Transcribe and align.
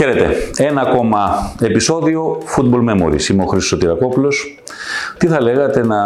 Χαίρετε. 0.00 0.36
Ένα 0.56 0.80
ακόμα 0.80 1.52
επεισόδιο 1.60 2.42
Football 2.56 2.90
Memories. 2.90 3.28
Είμαι 3.28 3.42
ο 3.42 3.46
Χρήστος 3.46 3.66
Σωτηρακόπουλος. 3.66 4.62
Τι 5.18 5.26
θα 5.26 5.42
λέγατε 5.42 5.86
να 5.86 5.98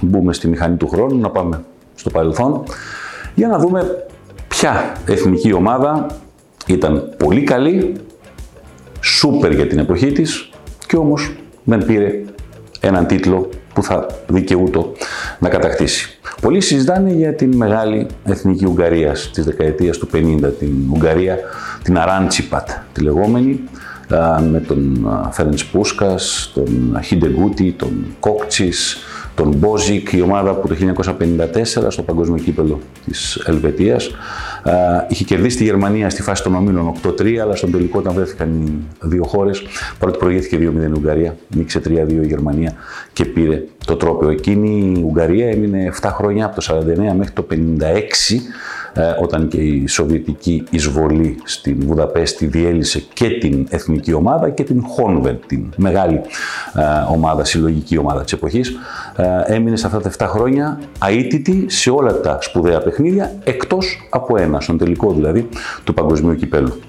μπούμε 0.00 0.32
στη 0.32 0.48
μηχανή 0.48 0.76
του 0.76 0.88
χρόνου, 0.88 1.18
να 1.18 1.30
πάμε 1.30 1.64
στο 1.94 2.10
παρελθόν, 2.10 2.62
για 3.34 3.48
να 3.48 3.58
δούμε 3.58 4.06
ποια 4.48 4.96
εθνική 5.06 5.52
ομάδα 5.52 6.06
ήταν 6.66 7.14
πολύ 7.16 7.42
καλή, 7.42 7.92
σούπερ 9.00 9.52
για 9.52 9.66
την 9.66 9.78
εποχή 9.78 10.12
της 10.12 10.50
και 10.86 10.96
όμως 10.96 11.32
δεν 11.64 11.84
πήρε 11.84 12.24
έναν 12.80 13.06
τίτλο 13.06 13.48
που 13.74 13.82
θα 13.82 14.06
δικαιούτο 14.26 14.92
να 15.38 15.48
κατακτήσει. 15.48 16.19
Πολλοί 16.40 16.60
συζητάνε 16.60 17.12
για 17.12 17.34
την 17.34 17.56
μεγάλη 17.56 18.06
εθνική 18.24 18.66
Ουγγαρίας 18.66 19.30
της 19.32 19.44
δεκαετίας 19.44 19.98
του 19.98 20.08
50, 20.12 20.52
την 20.58 20.72
Ουγγαρία, 20.92 21.38
την 21.82 21.98
Αράντσιπατ, 21.98 22.68
τη 22.92 23.02
λεγόμενη, 23.02 23.60
με 24.50 24.60
τον 24.60 25.08
Φέρεντς 25.30 25.64
Πούσκας, 25.64 26.50
τον 26.54 27.00
Χιντεγκούτι, 27.02 27.74
τον 27.78 28.04
Κόκτσις, 28.20 28.98
τον 29.34 29.54
Μπόζικ, 29.54 30.12
η 30.12 30.20
ομάδα 30.20 30.54
που 30.54 30.68
το 30.68 30.74
1954 30.74 31.90
στο 31.90 32.02
παγκόσμιο 32.02 32.42
κύπελο 32.42 32.80
της 33.04 33.36
Ελβετίας 33.46 34.10
είχε 35.08 35.24
κερδίσει 35.24 35.56
τη 35.56 35.64
Γερμανία 35.64 36.10
στη 36.10 36.22
φάση 36.22 36.42
των 36.42 36.54
ομίλων 36.54 36.92
8-3, 37.02 37.36
αλλά 37.36 37.56
στον 37.56 37.70
τελικό 37.70 37.98
όταν 37.98 38.14
βρέθηκαν 38.14 38.48
οι 38.48 38.72
δύο 39.02 39.24
χώρες, 39.24 39.62
παρότι 39.98 40.18
προηγήθηκε 40.18 40.56
2-0 40.56 40.60
η 40.60 40.92
Ουγγαρία, 40.96 41.36
νίκησε 41.56 41.80
3-2 41.84 41.90
η 42.22 42.26
Γερμανία 42.26 42.72
και 43.12 43.24
πήρε 43.24 43.62
το 43.86 43.96
τρόπαιο. 43.96 44.30
Εκείνη 44.30 44.92
η 44.98 45.02
Ουγγαρία 45.02 45.50
έμεινε 45.50 45.92
7 46.00 46.10
χρόνια 46.12 46.44
από 46.44 46.60
το 46.60 46.82
49 47.10 47.14
μέχρι 47.16 47.32
το 47.32 47.46
56 47.50 47.54
ε, 48.92 49.14
όταν 49.22 49.48
και 49.48 49.60
η 49.60 49.86
Σοβιετική 49.86 50.64
εισβολή 50.70 51.36
στην 51.44 51.76
Βουδαπέστη 51.86 52.46
διέλυσε 52.46 53.02
και 53.12 53.28
την 53.28 53.66
εθνική 53.70 54.12
ομάδα 54.12 54.50
και 54.50 54.62
την 54.62 54.82
Χόνβεν, 54.82 55.38
την 55.46 55.72
μεγάλη 55.76 56.20
ε, 56.74 57.12
ομάδα, 57.12 57.44
συλλογική 57.44 57.98
ομάδα 57.98 58.22
της 58.22 58.32
εποχής. 58.32 58.72
Ε, 59.16 59.54
έμεινε 59.54 59.76
σε 59.76 59.86
αυτά 59.86 60.00
τα 60.00 60.26
7 60.26 60.26
χρόνια 60.28 60.80
αίτητη 61.08 61.64
σε 61.68 61.90
όλα 61.90 62.20
τα 62.20 62.38
σπουδαία 62.40 62.80
παιχνίδια, 62.80 63.32
εκτός 63.44 64.08
από 64.10 64.36
ένα, 64.36 64.60
στον 64.60 64.78
τελικό 64.78 65.12
δηλαδή, 65.12 65.48
του 65.84 65.94
παγκοσμίου 65.94 66.36
κυπέλου. 66.36 66.80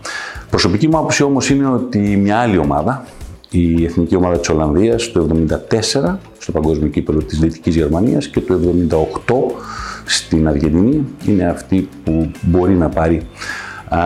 Προσωπική 0.49 0.87
μου 0.87 0.97
άποψη 0.97 1.23
όμως 1.23 1.49
είναι 1.49 1.67
ότι 1.67 1.99
μια 1.99 2.37
άλλη 2.37 2.57
ομάδα, 2.57 3.05
η 3.51 3.83
εθνική 3.85 4.15
ομάδα 4.15 4.39
της 4.39 4.49
Ολλανδίας 4.49 5.11
το 5.11 5.27
1974 6.01 6.17
στο 6.37 6.51
παγκόσμιο 6.51 6.87
κύπελο 6.89 7.23
της 7.23 7.39
Δυτικής 7.39 7.75
Γερμανίας 7.75 8.27
και 8.27 8.39
το 8.39 8.59
1978 8.89 9.33
στην 10.05 10.47
Αργεντινή 10.47 11.05
είναι 11.25 11.43
αυτή 11.49 11.89
που 12.03 12.31
μπορεί 12.41 12.73
να 12.73 12.89
πάρει 12.89 13.21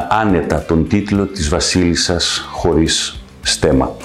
άνετα 0.09 0.65
τον 0.67 0.87
τίτλο 0.87 1.25
της 1.25 1.49
βασίλισσας 1.49 2.47
χωρίς 2.52 3.23
στέμα. 3.41 3.95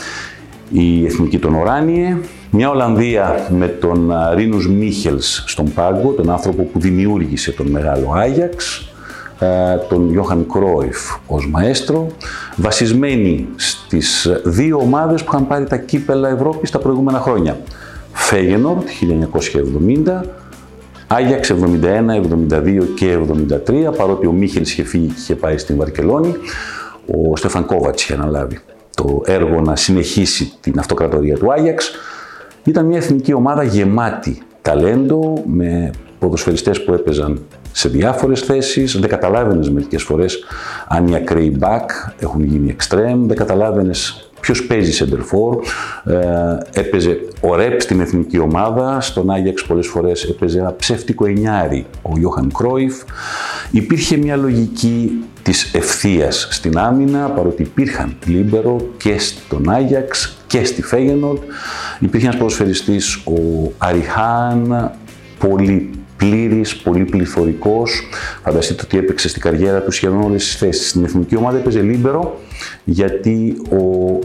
Η 0.70 1.06
Εθνική 1.06 1.38
των 1.38 1.54
Οράνιε, 1.54 2.16
μια 2.50 2.70
Ολλανδία 2.70 3.47
με 3.50 3.66
τον 3.66 4.12
Ρίνους 4.34 4.69
Μίχελς 4.69 5.44
στον 5.47 5.72
πάγκο, 5.72 6.10
τον 6.10 6.30
άνθρωπο 6.30 6.62
που 6.62 6.80
δημιούργησε 6.80 7.52
τον 7.52 7.66
μεγάλο 7.66 8.12
Άγιαξ, 8.14 8.88
τον 9.88 10.10
Γιώχαν 10.10 10.46
Κρόιφ 10.52 10.98
ως 11.27 11.48
μαέστρο, 11.50 12.06
βασισμένη 12.56 13.48
στις 13.56 14.41
δύο 14.44 14.78
ομάδες 14.78 15.24
που 15.24 15.30
είχαν 15.32 15.47
πάρει 15.47 15.64
τα 15.64 15.77
κύπελα 15.77 16.28
Ευρώπης 16.28 16.70
τα 16.70 16.78
προηγούμενα 16.78 17.19
χρόνια. 17.19 17.60
Φέγενορτ 18.12 18.88
1970, 20.06 20.20
Άγιαξ 21.06 21.50
71, 21.50 21.55
72 22.14 22.86
και 22.94 23.19
73, 23.69 23.94
παρότι 23.97 24.26
ο 24.26 24.32
Μίχελ 24.32 24.62
είχε 24.62 24.82
φύγει 24.82 25.06
και 25.06 25.15
είχε 25.16 25.34
πάει 25.34 25.59
στην 25.59 25.76
Βαρκελόνη, 25.76 26.34
ο 27.06 27.36
Στέφαν 27.36 27.66
Κόβατς 27.66 28.03
είχε 28.03 28.12
αναλάβει 28.12 28.59
το 28.97 29.22
έργο 29.25 29.60
να 29.60 29.76
συνεχίσει 29.76 30.53
την 30.60 30.78
αυτοκρατορία 30.78 31.36
του 31.36 31.53
Άγιαξ. 31.53 31.91
Ήταν 32.65 32.86
μια 32.86 32.97
εθνική 32.97 33.32
ομάδα 33.32 33.62
γεμάτη 33.62 34.42
ταλέντο, 34.62 35.42
με 35.47 35.91
ποδοσφαιριστές 36.20 36.84
που 36.84 36.92
έπαιζαν 36.92 37.41
σε 37.72 37.88
διάφορες 37.88 38.41
θέσεις, 38.41 38.98
δεν 39.00 39.08
καταλάβαινες 39.08 39.70
μερικές 39.70 40.03
φορές 40.03 40.44
αν 40.88 41.06
οι 41.06 41.14
ακραίοι 41.14 41.58
back 41.60 42.12
έχουν 42.19 42.44
γίνει 42.44 42.76
extreme, 42.78 43.19
δεν 43.26 43.36
καταλάβαινες 43.36 44.30
Ποιος 44.41 44.66
παίζει 44.66 45.04
center 45.04 45.19
for, 45.19 45.59
ε, 46.12 46.80
έπαιζε 46.80 47.20
ο 47.41 47.54
Ρεπ 47.54 47.80
στην 47.80 48.00
εθνική 48.00 48.38
ομάδα, 48.38 49.00
στον 49.00 49.30
Άγιαξ 49.30 49.64
πολλές 49.64 49.86
φορές 49.86 50.25
έπαιζε 50.25 50.59
ένα 50.59 50.75
ψεύτικο 50.76 51.26
εννιάρι, 51.26 51.86
ο 52.03 52.12
Ιώχαν 52.20 52.53
Κρόιφ. 52.53 52.94
Υπήρχε 53.70 54.16
μια 54.16 54.36
λογική 54.36 55.25
της 55.42 55.75
ευθείας 55.75 56.48
στην 56.50 56.78
άμυνα, 56.78 57.30
παρότι 57.30 57.62
υπήρχαν 57.62 58.16
λίμπερο 58.26 58.76
και 58.97 59.19
στον 59.19 59.70
Άγιαξ 59.70 60.36
και 60.47 60.64
στη 60.64 60.82
Φέγενορ. 60.82 61.38
Υπήρχε 62.00 62.26
ένας 62.26 62.38
ποδοσφαιριστής, 62.38 63.14
ο 63.14 63.72
Αριχάν, 63.78 64.91
πολύ 65.38 65.91
πλήρης, 66.20 66.76
πολύ 66.76 67.04
πληθωρικός. 67.04 68.08
Φανταστείτε 68.42 68.82
ότι 68.84 68.98
έπαιξε 68.98 69.28
στην 69.28 69.42
καριέρα 69.42 69.81
του 69.81 69.91
σχεδόν 69.91 70.22
όλες 70.22 70.44
τις 70.44 70.56
θέσεις. 70.56 70.88
Στην 70.88 71.04
εθνική 71.04 71.36
ομάδα 71.36 71.58
έπαιζε 71.58 71.81
λίμπερο, 71.81 72.38
γιατί 72.84 73.56
ο 73.72 74.19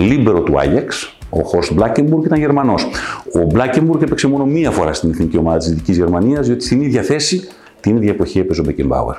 λίμπερο 0.00 0.40
του 0.40 0.58
Άγιαξ, 0.58 1.16
ο 1.30 1.42
Χορστ 1.42 1.72
Μπλάνκενμπουργκ 1.72 2.24
ήταν 2.24 2.38
Γερμανός. 2.38 2.86
Ο 3.34 3.38
Μπλάνκενμπουργκ 3.38 4.02
έπαιξε 4.02 4.26
μόνο 4.26 4.44
μία 4.44 4.70
φορά 4.70 4.92
στην 4.92 5.10
εθνική 5.10 5.38
ομάδα 5.38 5.58
της 5.58 5.68
Δυτικής 5.68 5.96
Γερμανίας, 5.96 6.46
διότι 6.46 6.64
στην 6.64 6.80
ίδια 6.80 7.02
θέση 7.02 7.48
την 7.80 7.96
ίδια 7.96 8.10
εποχή 8.10 8.38
έπαιζε 8.38 8.60
ο 8.60 8.64
Μπεκενμπάουερ. 8.64 9.16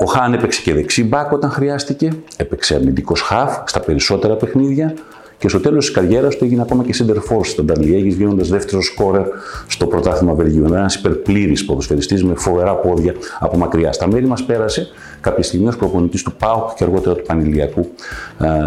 Ο 0.00 0.04
Χάαν 0.04 0.32
έπαιξε 0.32 0.62
και 0.62 0.74
δεξί 0.74 1.04
μπακ 1.04 1.32
όταν 1.32 1.50
χρειάστηκε, 1.50 2.12
έπαιξε 2.36 2.74
αμυντικός 2.74 3.20
χαφ 3.20 3.58
στα 3.64 3.80
περισσότερα 3.80 4.34
παιχνίδια 4.34 4.94
και 5.42 5.48
στο 5.48 5.60
τέλος 5.60 5.84
της 5.84 5.94
καριέρας 5.94 6.36
του 6.36 6.44
έγινε 6.44 6.62
ακόμα 6.62 6.84
και 6.84 6.94
σέντερ 6.98 7.16
φορ 7.16 7.32
στη 7.32 7.44
Σταντάρ 7.46 7.66
Λιέγης, 7.66 8.08
γίνονταν 8.08 8.44
δεύτερος 8.44 8.86
σκόρερ 8.86 9.26
στο 9.66 9.86
πρωτάθλημα 9.86 10.34
Βελγίου. 10.34 10.64
Ένας 10.64 10.94
υπερπλήρης 10.94 11.64
ποδοσφαιριστής 11.64 12.24
με 12.24 12.34
φοβερά 12.34 12.74
πόδια 12.74 13.14
από 13.40 13.56
μακριά. 13.56 13.92
Στα 13.92 14.08
μέρη 14.08 14.26
μας 14.26 14.44
πέρασε 14.44 14.88
κάποια 15.22 15.42
στιγμή 15.42 15.68
ως 15.68 15.76
προπονητής 15.76 16.22
του 16.22 16.32
ΠΑΟΚ 16.32 16.74
και 16.74 16.84
αργότερα 16.84 17.14
του 17.14 17.22
Πανηλιακού 17.26 17.90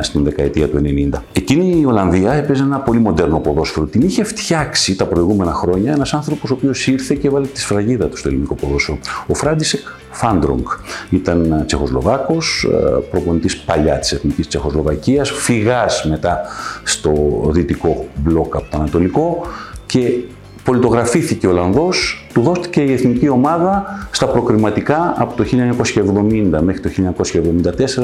στην 0.01 0.23
δεκαετία 0.23 0.69
του 0.69 0.81
90. 1.13 1.19
Εκείνη 1.33 1.79
η 1.79 1.85
Ολλανδία 1.85 2.33
έπαιζε 2.33 2.63
ένα 2.63 2.79
πολύ 2.79 2.99
μοντέρνο 2.99 3.39
ποδόσφαιρο. 3.39 3.85
Την 3.85 4.01
είχε 4.01 4.23
φτιάξει 4.23 4.95
τα 4.95 5.05
προηγούμενα 5.05 5.53
χρόνια 5.53 5.91
ένας 5.91 6.13
άνθρωπος 6.13 6.51
ο 6.51 6.53
οποίος 6.53 6.87
ήρθε 6.87 7.15
και 7.15 7.27
έβαλε 7.27 7.45
τη 7.45 7.59
σφραγίδα 7.59 8.05
του 8.05 8.17
στο 8.17 8.27
ελληνικό 8.27 8.55
ποδόσφαιρο. 8.55 8.97
Ο 9.27 9.33
Φράντισεκ 9.33 9.81
Φάντρονκ. 10.11 10.65
Ήταν 11.09 11.63
Τσεχοσλοβάκος, 11.65 12.67
προπονητής 13.11 13.57
παλιά 13.57 13.99
της 13.99 14.11
εθνικής 14.11 14.47
Τσεχοσλοβακίας, 14.47 15.31
φυγάς 15.31 16.05
μετά 16.09 16.41
στο 16.83 17.11
δυτικό 17.47 18.05
μπλοκ 18.15 18.55
από 18.55 18.65
το 18.71 18.77
Ανατολικό 18.77 19.41
και 19.85 20.11
πολιτογραφήθηκε 20.63 21.49
Ολλανδός, 21.49 22.24
του 22.35 22.41
δόθηκε 22.41 22.81
η 22.81 22.93
εθνική 22.93 23.29
ομάδα 23.29 23.85
στα 24.11 24.27
προκριματικά 24.27 25.13
από 25.17 25.35
το 25.35 25.45
1970 26.53 26.59
μέχρι 26.61 26.79
το 26.81 26.89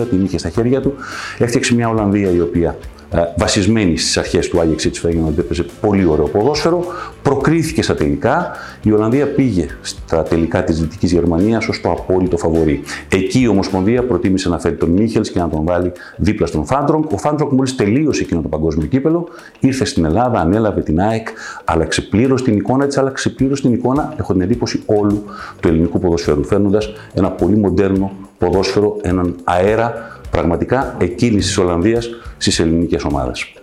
1974, 0.01 0.07
την 0.09 0.23
είχε 0.23 0.37
στα 0.37 0.49
χέρια 0.49 0.81
του. 0.81 0.93
Έφτιαξε 1.37 1.75
μια 1.75 1.89
Ολλανδία 1.89 2.29
η 2.29 2.39
οποία 2.39 2.75
ε, 3.13 3.21
βασισμένη 3.37 3.97
στις 3.97 4.17
αρχές 4.17 4.47
του 4.47 4.59
Άγιαξ 4.59 5.07
ότι 5.07 5.39
έπαιζε 5.39 5.65
πολύ 5.81 6.05
ωραίο 6.05 6.27
ποδόσφαιρο. 6.27 6.85
Προκρίθηκε 7.21 7.81
στα 7.81 7.95
τελικά. 7.95 8.51
Η 8.83 8.91
Ολλανδία 8.91 9.27
πήγε 9.27 9.67
στα 9.81 10.23
τελικά 10.23 10.63
της 10.63 10.79
Δυτικής 10.79 11.11
Γερμανίας 11.11 11.67
ως 11.67 11.81
το 11.81 11.91
απόλυτο 11.91 12.37
φαβορή. 12.37 12.81
Εκεί 13.09 13.41
η 13.41 13.47
Ομοσπονδία 13.47 14.03
προτίμησε 14.03 14.49
να 14.49 14.59
φέρει 14.59 14.75
τον 14.75 14.89
Μίχελς 14.89 15.31
και 15.31 15.39
να 15.39 15.49
τον 15.49 15.65
βάλει 15.65 15.91
δίπλα 16.17 16.47
στον 16.47 16.65
Φάντρονκ. 16.65 17.11
Ο 17.11 17.17
Φάντρονκ 17.17 17.51
μόλις 17.51 17.75
τελείωσε 17.75 18.23
εκείνο 18.23 18.41
το 18.41 18.47
παγκόσμιο 18.47 18.87
κύπελο, 18.87 19.27
ήρθε 19.59 19.85
στην 19.85 20.05
Ελλάδα, 20.05 20.39
ανέλαβε 20.39 20.81
την 20.81 20.99
ΑΕΚ, 20.99 21.27
άλλαξε 21.65 22.01
πλήρως 22.01 22.43
την 22.43 22.57
εικόνα 22.57 22.87
της, 22.87 22.97
άλλαξε 22.97 23.29
πλήρως 23.29 23.61
την 23.61 23.73
εικόνα, 23.73 24.13
έχω 24.21 24.33
την 24.33 24.41
εντύπωση, 24.41 24.83
όλου 24.85 25.23
του 25.59 25.67
ελληνικού 25.67 25.99
ποδοσφαίρου, 25.99 26.43
φέρνοντας 26.43 26.93
ένα 27.13 27.31
πολύ 27.31 27.57
μοντέρνο 27.57 28.11
ποδόσφαιρο, 28.37 28.97
έναν 29.01 29.35
αέρα 29.43 30.19
πραγματικά 30.31 30.95
εκείνη 30.99 31.37
της 31.37 31.57
Ολλανδίας 31.57 32.09
στις 32.37 32.59
ελληνικές 32.59 33.03
ομάδες. 33.03 33.53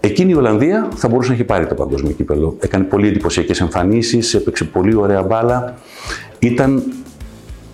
Εκείνη 0.00 0.30
η 0.30 0.34
Ολλανδία 0.34 0.88
θα 0.94 1.08
μπορούσε 1.08 1.28
να 1.28 1.34
έχει 1.34 1.44
πάρει 1.44 1.66
το 1.66 1.74
παγκόσμιο 1.74 2.12
κύπελο. 2.12 2.56
Έκανε 2.60 2.84
πολύ 2.84 3.08
εντυπωσιακές 3.08 3.60
εμφανίσεις, 3.60 4.34
έπαιξε 4.34 4.64
πολύ 4.64 4.94
ωραία 4.94 5.22
μπάλα. 5.22 5.74
Ήταν 6.38 6.82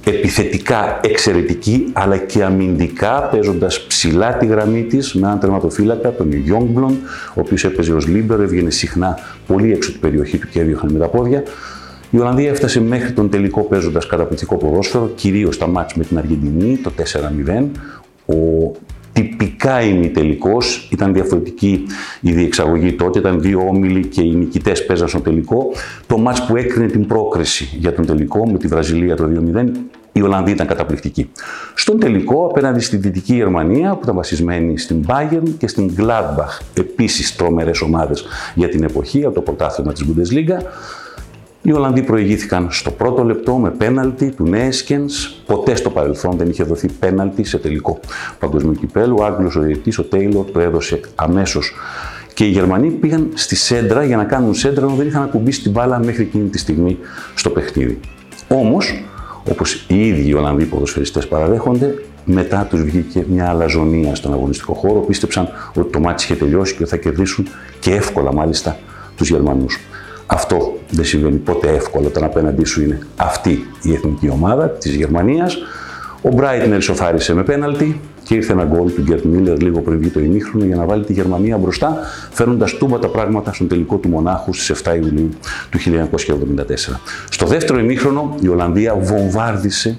επιθετικά 0.04 1.00
εξαιρετική, 1.02 1.90
αλλά 1.92 2.16
και 2.16 2.44
αμυντικά, 2.44 3.28
παίζοντας 3.32 3.86
ψηλά 3.86 4.36
τη 4.36 4.46
γραμμή 4.46 4.82
της 4.82 5.14
με 5.14 5.26
έναν 5.26 5.38
τερματοφύλακα, 5.38 6.12
τον 6.12 6.32
Γιόγκμπλον, 6.32 6.98
ο 7.28 7.40
οποίος 7.40 7.64
έπαιζε 7.64 7.92
ως 7.92 8.06
λίμπερο, 8.06 8.42
έβγαινε 8.42 8.70
συχνά 8.70 9.18
πολύ 9.46 9.72
έξω 9.72 9.81
απ' 9.81 9.90
την 9.90 10.00
περιοχή 10.00 10.38
του 10.38 10.48
και 10.48 10.60
έδιωχνε 10.60 10.92
με 10.92 10.98
τα 10.98 11.08
πόδια. 11.08 11.42
Η 12.10 12.18
Ολλανδία 12.18 12.50
έφτασε 12.50 12.80
μέχρι 12.80 13.12
τον 13.12 13.30
τελικό 13.30 13.60
παίζοντας 13.60 14.06
καταπληκτικό 14.06 14.56
ποδόσφαιρο, 14.56 15.10
κυρίως 15.14 15.54
στα 15.54 15.66
ματς 15.66 15.94
με 15.94 16.04
την 16.04 16.18
Αργεντινή, 16.18 16.76
το 16.76 16.90
4-0. 16.90 17.70
Ο 18.26 18.72
τυπικά 19.12 19.82
ημιτελικός. 19.82 20.88
Ήταν 20.92 21.12
διαφορετική 21.12 21.86
η 22.20 22.32
διεξαγωγή 22.32 22.92
τότε. 22.92 23.18
Ήταν 23.18 23.40
δύο 23.40 23.66
όμιλοι 23.68 24.06
και 24.06 24.22
οι 24.22 24.34
νικητές 24.34 24.84
παίζαν 24.84 25.08
στο 25.08 25.20
τελικό. 25.20 25.66
Το 26.06 26.18
ματς 26.18 26.46
που 26.46 26.56
έκρινε 26.56 26.86
την 26.86 27.06
πρόκριση 27.06 27.68
για 27.78 27.92
τον 27.92 28.06
τελικό 28.06 28.50
με 28.50 28.58
τη 28.58 28.66
Βραζιλία 28.66 29.16
το 29.16 29.28
2-0 29.54 29.64
οι 30.12 30.22
Ολλανδοί 30.22 30.50
ήταν 30.50 30.66
καταπληκτικοί. 30.66 31.30
Στον 31.74 31.98
τελικό, 31.98 32.46
απέναντι 32.46 32.80
στη 32.80 32.96
Δυτική 32.96 33.34
Γερμανία, 33.34 33.94
που 33.94 34.00
ήταν 34.02 34.14
βασισμένη 34.14 34.78
στην 34.78 35.04
Bayern 35.06 35.48
και 35.58 35.66
στην 35.66 35.94
Gladbach, 35.98 36.60
επίσης 36.74 37.36
τρομερές 37.36 37.80
ομάδες 37.80 38.24
για 38.54 38.68
την 38.68 38.82
εποχή, 38.82 39.24
από 39.24 39.34
το 39.34 39.40
πρωτάθλημα 39.40 39.92
της 39.92 40.04
Bundesliga, 40.06 40.64
οι 41.62 41.72
Ολλανδοί 41.72 42.02
προηγήθηκαν 42.02 42.68
στο 42.70 42.90
πρώτο 42.90 43.24
λεπτό 43.24 43.56
με 43.56 43.70
πέναλτι 43.70 44.30
του 44.30 44.44
Νέσκενς. 44.44 45.34
Ποτέ 45.46 45.74
στο 45.74 45.90
παρελθόν 45.90 46.36
δεν 46.36 46.48
είχε 46.48 46.64
δοθεί 46.64 46.88
πέναλτι 46.88 47.44
σε 47.44 47.58
τελικό 47.58 48.00
παγκοσμίου 48.38 48.74
κυπέλου. 48.74 49.16
Ο 49.18 49.24
Άγγλος 49.24 49.56
ο 49.56 49.60
διαιτητής, 49.60 49.98
ο 49.98 50.02
Τέιλορ, 50.02 50.44
το 50.44 50.60
έδωσε 50.60 51.00
αμέσως. 51.14 51.72
Και 52.34 52.44
οι 52.44 52.48
Γερμανοί 52.48 52.90
πήγαν 52.90 53.28
στη 53.34 53.56
σέντρα 53.56 54.04
για 54.04 54.16
να 54.16 54.24
κάνουν 54.24 54.54
σέντρα, 54.54 54.86
ενώ 54.86 54.94
δεν 54.94 55.06
είχαν 55.06 55.22
ακουμπήσει 55.22 55.62
την 55.62 55.70
μπάλα 55.70 55.98
μέχρι 55.98 56.22
εκείνη 56.22 56.48
τη 56.48 56.58
στιγμή 56.58 56.98
στο 57.34 57.50
παιχνίδι. 57.50 58.00
Όμως, 58.48 59.04
όπως 59.50 59.84
οι 59.88 60.06
ίδιοι 60.06 60.28
οι 60.28 60.34
Ολλανδοί 60.34 60.64
ποδοσφαιριστές 60.64 61.28
παραδέχονται, 61.28 61.94
μετά 62.24 62.66
τους 62.70 62.82
βγήκε 62.82 63.24
μια 63.28 63.48
αλαζονία 63.48 64.14
στον 64.14 64.32
αγωνιστικό 64.32 64.74
χώρο. 64.74 65.00
Πίστεψαν 65.00 65.48
ότι 65.74 65.92
το 65.92 66.00
μάτι 66.00 66.22
είχε 66.22 66.34
τελειώσει 66.34 66.74
και 66.74 66.86
θα 66.86 66.96
κερδίσουν 66.96 67.46
και 67.80 67.90
εύκολα 67.90 68.32
μάλιστα 68.32 68.78
τους 69.16 69.28
Γερμανούς. 69.28 69.78
Αυτό 70.32 70.78
δεν 70.90 71.04
συμβαίνει 71.04 71.36
ποτέ 71.36 71.68
εύκολα 71.68 72.06
όταν 72.06 72.24
απέναντί 72.24 72.64
σου 72.64 72.82
είναι 72.82 72.98
αυτή 73.16 73.66
η 73.82 73.92
εθνική 73.92 74.28
ομάδα 74.28 74.70
της 74.70 74.94
Γερμανίας. 74.94 75.58
Ο 76.22 76.28
Μπράιτνερ 76.28 76.78
ισοφάρισε 76.78 77.34
με 77.34 77.42
πέναλτι 77.42 78.00
και 78.22 78.34
ήρθε 78.34 78.52
ένα 78.52 78.64
γκολ 78.64 78.92
του 78.94 79.02
Γκέρτ 79.02 79.24
Μίλλερ 79.24 79.60
λίγο 79.60 79.80
πριν 79.80 79.98
βγει 79.98 80.08
το 80.08 80.20
ημίχρονο 80.20 80.64
για 80.64 80.76
να 80.76 80.84
βάλει 80.84 81.04
τη 81.04 81.12
Γερμανία 81.12 81.56
μπροστά, 81.56 81.98
φέρνοντα 82.30 82.66
τούμπα 82.78 82.98
τα 82.98 83.08
πράγματα 83.08 83.52
στον 83.52 83.68
τελικό 83.68 83.96
του 83.96 84.08
Μονάχου 84.08 84.52
στις 84.52 84.82
7 84.84 84.94
Ιουλίου 84.94 85.28
του 85.70 85.78
1974. 85.78 86.16
Στο 87.30 87.46
δεύτερο 87.46 87.78
ημίχρονο 87.78 88.34
η 88.40 88.48
Ολλανδία 88.48 88.94
βομβάρδισε 88.94 89.98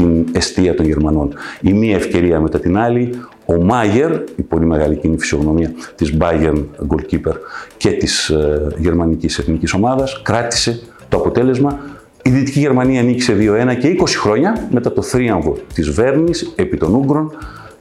την 0.00 0.24
αιστεία 0.32 0.74
των 0.74 0.86
Γερμανών. 0.86 1.34
Η 1.60 1.72
μία 1.72 1.96
ευκαιρία 1.96 2.40
μετά 2.40 2.60
την 2.60 2.78
άλλη, 2.78 3.10
ο 3.44 3.64
Μάγερ, 3.64 4.12
η 4.36 4.42
πολύ 4.48 4.66
μεγάλη 4.66 4.96
κοινή 4.96 5.18
φυσιογνωμία 5.18 5.72
της 5.94 6.16
Bayern 6.20 6.64
goalkeeper 6.88 7.34
και 7.76 7.90
της 7.90 8.28
ε, 8.28 8.74
γερμανικής 8.78 9.38
εθνικής 9.38 9.72
ομάδας, 9.72 10.22
κράτησε 10.22 10.80
το 11.08 11.16
αποτέλεσμα. 11.16 11.78
Η 12.22 12.30
Δυτική 12.30 12.58
Γερμανία 12.58 13.02
νίκησε 13.02 13.36
2-1 13.38 13.76
και 13.80 13.96
20 14.00 14.04
χρόνια 14.20 14.68
μετά 14.70 14.92
το 14.92 15.02
θρίαμβο 15.02 15.56
της 15.74 15.90
Βέρνης 15.90 16.52
επί 16.56 16.76
των 16.76 16.94
Ούγγρων, 16.94 17.32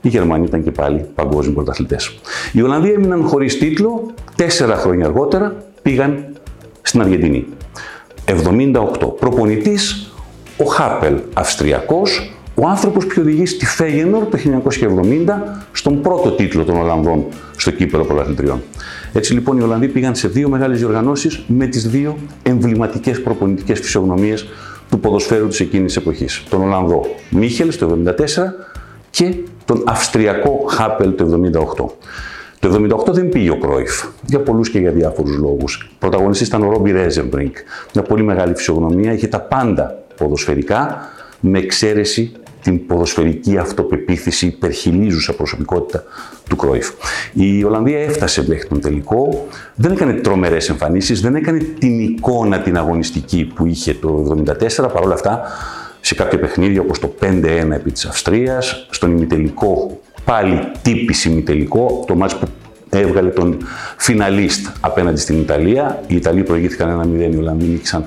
οι 0.01 0.07
Γερμανοί 0.07 0.45
ήταν 0.45 0.63
και 0.63 0.71
πάλι 0.71 1.05
παγκόσμιοι 1.15 1.53
πρωταθλητές. 1.53 2.19
Οι 2.51 2.61
Ολλανδοί 2.61 2.91
έμειναν 2.91 3.23
χωρίς 3.23 3.57
τίτλο, 3.57 4.05
τέσσερα 4.35 4.75
χρόνια 4.75 5.05
αργότερα 5.05 5.55
πήγαν 5.81 6.25
στην 6.81 7.01
Αργεντινή. 7.01 7.45
78. 8.25 9.15
Προπονητής 9.19 10.13
ο 10.59 10.65
Χάπελ, 10.65 11.19
Αυστριακός, 11.33 12.31
ο 12.55 12.67
άνθρωπος 12.67 13.05
που 13.05 13.13
οδηγεί 13.19 13.45
στη 13.45 13.65
Φέγενορ 13.65 14.23
το 14.25 14.37
1970 14.37 15.67
στον 15.71 16.01
πρώτο 16.01 16.31
τίτλο 16.31 16.63
των 16.63 16.77
Ολλανδών 16.77 17.25
στο 17.57 17.71
κύπελο 17.71 18.03
πρωταθλητριών. 18.03 18.61
Έτσι 19.13 19.33
λοιπόν 19.33 19.57
οι 19.57 19.61
Ολλανδοί 19.61 19.87
πήγαν 19.87 20.15
σε 20.15 20.27
δύο 20.27 20.49
μεγάλες 20.49 20.79
διοργανώσεις 20.79 21.43
με 21.47 21.65
τις 21.67 21.89
δύο 21.89 22.17
εμβληματικές 22.43 23.21
προπονητικές 23.21 23.79
φυσιογνωμίες 23.79 24.47
του 24.89 24.99
ποδοσφαίρου 24.99 25.47
της 25.47 25.59
εκείνης 25.59 25.95
εποχής. 25.95 26.43
Τον 26.49 26.61
Ολλανδό 26.61 27.05
Μίχελ 27.29 27.77
το 27.77 27.97
1974 28.05 28.13
και 29.09 29.35
τον 29.65 29.83
Αυστριακό 29.85 30.65
Χάπελ 30.69 31.15
το 31.15 31.25
1978. 31.25 31.85
Το 32.59 32.69
1978 33.07 33.13
δεν 33.13 33.29
πήγε 33.29 33.49
ο 33.49 33.57
Κρόιφ, 33.57 34.05
για 34.25 34.39
πολλούς 34.39 34.69
και 34.69 34.79
για 34.79 34.91
διάφορους 34.91 35.37
λόγους. 35.37 35.91
Πρωταγωνιστής 35.99 36.47
ήταν 36.47 36.63
ο 36.63 36.71
Ρόμπι 36.71 36.91
Ρέζεμπρινγκ, 36.91 37.51
μια 37.93 38.03
πολύ 38.03 38.23
μεγάλη 38.23 38.55
φυσιογνωμία, 38.55 39.13
είχε 39.13 39.27
τα 39.27 39.39
πάντα 39.39 39.98
ποδοσφαιρικά, 40.19 41.09
με 41.39 41.59
εξαίρεση 41.59 42.31
την 42.61 42.85
ποδοσφαιρική 42.85 43.57
αυτοπεποίθηση, 43.57 44.45
υπερχιλίζουσα 44.45 45.33
προσωπικότητα 45.33 46.03
του 46.49 46.55
Κρόιφ. 46.55 46.89
Η 47.33 47.63
Ολλανδία 47.63 47.99
έφτασε 47.99 48.45
μέχρι 48.47 48.67
τον 48.67 48.81
τελικό, 48.81 49.47
δεν 49.75 49.91
έκανε 49.91 50.13
τρομερές 50.13 50.69
εμφανίσεις, 50.69 51.21
δεν 51.21 51.35
έκανε 51.35 51.59
την 51.79 51.99
εικόνα 51.99 52.59
την 52.59 52.77
αγωνιστική 52.77 53.51
που 53.55 53.65
είχε 53.65 53.93
το 53.93 54.43
1974, 54.79 54.89
παρόλα 54.93 55.13
αυτά 55.13 55.41
σε 56.01 56.15
κάποια 56.15 56.39
παιχνίδια 56.39 56.81
όπως 56.81 56.99
το 56.99 57.13
5-1 57.19 57.71
επί 57.71 57.91
της 57.91 58.05
Αυστρίας, 58.05 58.87
στον 58.89 59.11
ημιτελικό, 59.11 59.99
πάλι 60.25 60.59
τύπηση 60.81 61.29
ημιτελικό, 61.29 62.03
το 62.07 62.15
μάτς 62.15 62.35
που 62.35 62.47
έβγαλε 62.89 63.29
τον 63.29 63.57
φιναλίστ 63.97 64.67
απέναντι 64.79 65.19
στην 65.19 65.39
Ιταλία. 65.39 66.03
Οι 66.07 66.15
Ιταλοί 66.15 66.43
προηγήθηκαν 66.43 67.15
1-0, 67.17 67.33
οι 67.33 67.37
Ολλανδοί 67.37 67.65
νίκησαν 67.65 68.05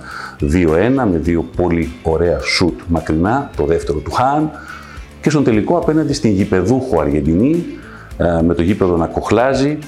2-1 0.52 0.66
με 0.94 1.18
δύο 1.18 1.44
πολύ 1.56 1.92
ωραία 2.02 2.38
σουτ 2.40 2.80
μακρινά, 2.88 3.50
το 3.56 3.64
δεύτερο 3.64 3.98
του 3.98 4.10
Χάαν. 4.10 4.50
Και 5.20 5.30
στον 5.30 5.44
τελικό 5.44 5.76
απέναντι 5.76 6.12
στην 6.12 6.30
γηπεδούχο 6.30 7.00
Αργεντινή, 7.00 7.64
ε, 8.16 8.42
με 8.42 8.54
το 8.54 8.62
γήπεδο 8.62 8.96
να 8.96 9.06
κοχλάζει. 9.06 9.78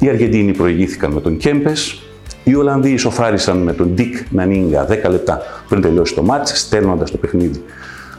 Οι 0.00 0.08
Αργεντίνοι 0.08 0.52
προηγήθηκαν 0.52 1.12
με 1.12 1.20
τον 1.20 1.36
Κέμπες, 1.36 2.02
οι 2.44 2.54
Ολλανδοί 2.54 2.90
ισοφάρισαν 2.90 3.58
με 3.58 3.72
τον 3.72 3.94
Ντικ 3.94 4.16
Νανίνγκα 4.30 4.86
10 4.86 5.10
λεπτά 5.10 5.40
πριν 5.68 5.80
τελειώσει 5.80 6.14
το 6.14 6.22
ματς, 6.22 6.60
στέλνοντας 6.60 7.10
το 7.10 7.16
παιχνίδι 7.16 7.62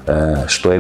ε, 0.06 0.14
στο 0.46 0.70
1-1 0.70 0.74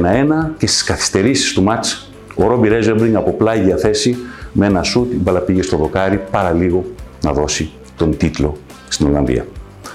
και 0.57 0.67
στις 0.67 0.83
καθυστερήσεις 0.83 1.53
του 1.53 1.63
ματς 1.63 2.11
ο 2.35 2.47
Ρόμπι 2.47 2.67
Ρένσενμπρινκ 2.67 3.15
από 3.15 3.31
πλάγια 3.31 3.77
θέση 3.77 4.17
με 4.53 4.65
ένα 4.65 4.83
σουτ, 4.83 5.13
η 5.13 5.15
μπαλά 5.15 5.39
πήγε 5.39 5.61
στο 5.61 5.77
δοκάρι 5.77 6.21
παραλίγο 6.31 6.85
να 7.21 7.33
δώσει 7.33 7.71
τον 7.97 8.17
τίτλο 8.17 8.57
στην 8.87 9.07
Ολλανδία. 9.07 9.45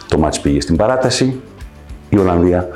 Το 0.09 0.19
μάτς 0.19 0.41
πήγε 0.41 0.61
στην 0.61 0.77
παράταση, 0.77 1.41
η 2.09 2.19
Ολλανδία 2.19 2.69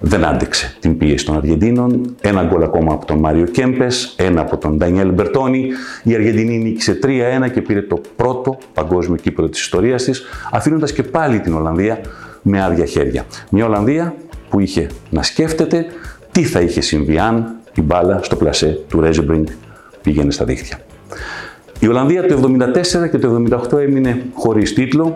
δεν 0.00 0.24
άντεξε 0.24 0.76
την 0.80 0.98
πίεση 0.98 1.24
των 1.24 1.36
Αργεντίνων. 1.36 2.14
Ένα 2.20 2.44
γκολ 2.44 2.62
ακόμα 2.62 2.92
από 2.92 3.06
τον 3.06 3.18
Μάριο 3.18 3.44
Κέμπες, 3.44 4.14
ένα 4.16 4.40
από 4.40 4.56
τον 4.56 4.76
Ντανιέλ 4.76 5.12
Μπερτόνι. 5.12 5.68
Η 6.02 6.14
Αργεντινή 6.14 6.58
νίκησε 6.58 6.98
3-1 7.02 7.50
και 7.52 7.60
πήρε 7.60 7.82
το 7.82 8.00
πρώτο 8.16 8.58
παγκόσμιο 8.74 9.16
κύπελο 9.16 9.48
της 9.48 9.60
ιστορίας 9.60 10.04
της, 10.04 10.22
αφήνοντας 10.52 10.92
και 10.92 11.02
πάλι 11.02 11.40
την 11.40 11.54
Ολλανδία 11.54 12.00
με 12.42 12.62
άδεια 12.62 12.84
χέρια. 12.84 13.24
Μια 13.50 13.66
Ολλανδία 13.66 14.14
που 14.48 14.60
είχε 14.60 14.86
να 15.10 15.22
σκέφτεται 15.22 15.86
τι 16.32 16.42
θα 16.42 16.60
είχε 16.60 16.80
συμβεί 16.80 17.18
αν 17.18 17.56
η 17.74 17.82
μπάλα 17.82 18.20
στο 18.22 18.36
πλασέ 18.36 18.80
του 18.88 19.00
Ρέζεμπρινγκ 19.00 19.46
πήγαινε 20.02 20.30
στα 20.30 20.44
δίχτυα. 20.44 20.78
Η 21.78 21.88
Ολλανδία 21.88 22.26
το 22.26 22.56
1974 23.04 23.10
και 23.10 23.18
το 23.18 23.44
1978 23.72 23.78
έμεινε 23.78 24.22
χωρίς 24.34 24.74
τίτλο. 24.74 25.14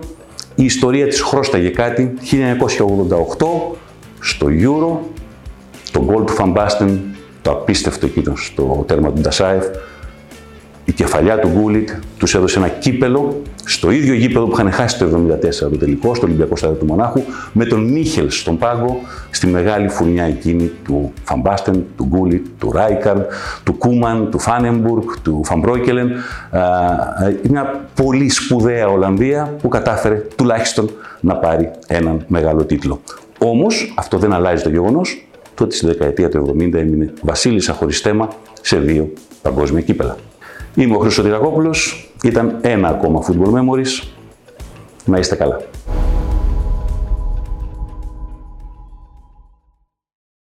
Η 0.55 0.65
ιστορία 0.65 1.07
της 1.07 1.23
χρώσταγε 1.23 1.69
κάτι. 1.69 2.15
1988 2.31 3.77
στο 4.21 4.47
Euro, 4.47 4.99
το 5.93 6.05
γκολ 6.05 6.25
του 6.25 6.33
Φαμπάστεν, 6.33 7.01
το 7.43 7.51
απίστευτο 7.51 8.07
εκείνο 8.07 8.37
στο 8.37 8.85
τέρμα 8.87 9.13
του 9.13 9.21
Ντασάεφ, 9.21 9.65
η 10.85 10.93
κεφαλιά 10.93 11.39
του 11.39 11.49
Γκούλιτ 11.49 11.89
τους 12.19 12.35
έδωσε 12.35 12.59
ένα 12.59 12.69
κύπελο 12.69 13.43
στο 13.65 13.91
ίδιο 13.91 14.15
γήπεδο 14.15 14.47
που 14.47 14.53
είχαν 14.53 14.73
χάσει 14.73 14.99
το 14.99 15.07
1974 15.07 15.71
το 15.71 15.77
τελικό, 15.79 16.15
στο 16.15 16.27
Ολυμπιακό 16.27 16.57
Στάδιο 16.57 16.77
του 16.77 16.87
Μονάχου, 16.87 17.23
με 17.53 17.65
τον 17.65 17.93
Μίχελ 17.93 18.31
στον 18.31 18.59
πάγκο, 18.59 19.01
στη 19.31 19.47
μεγάλη 19.47 19.89
φουρνιά 19.89 20.25
εκείνη 20.25 20.71
του 20.85 21.13
Φαμπάστεν, 21.25 21.85
του 21.97 22.05
Γκούλιτ, 22.05 22.47
του 22.59 22.73
Ράικαρντ, 22.73 23.23
του 23.65 23.73
Κούμαν, 23.73 24.31
του 24.31 24.39
Φάνεμπουργκ, 24.39 25.05
του 25.23 25.41
Φαμπρόκελεν. 25.45 26.11
Μια 27.51 27.89
πολύ 27.95 28.31
σπουδαία 28.31 28.89
Ολλανδία 28.89 29.55
που 29.63 29.69
κατάφερε 29.69 30.15
τουλάχιστον 30.37 30.91
να 31.21 31.37
πάρει 31.37 31.71
έναν 31.87 32.25
μεγάλο 32.27 32.65
τίτλο. 32.65 33.01
Όμως 33.39 33.95
αυτό 33.97 34.19
δεν 34.19 34.33
αλλάζει 34.33 34.63
το 34.63 34.69
γεγονός 34.69 35.27
ότι 35.61 35.77
στη 35.77 35.87
δεκαετία 35.87 36.29
του 36.29 36.57
70 36.59 36.75
έμεινε 36.75 37.13
βασίλισσα 37.23 37.73
χωρίς 37.73 38.01
θέμα 38.01 38.29
σε 38.61 38.79
δύο 38.79 39.13
παγκόσμια 39.43 39.81
κύπελα. 39.81 40.17
Είμαι 40.75 40.97
ο 40.97 40.99
Χρήστος 40.99 41.25
Τυρακόπουλος, 41.25 42.11
ήταν 42.23 42.59
ένα 42.61 42.89
ακόμα 42.89 43.25
Football 43.27 43.53
Memories. 43.53 44.09
Να 45.05 45.19
είστε 45.19 45.35
καλά. 45.35 45.61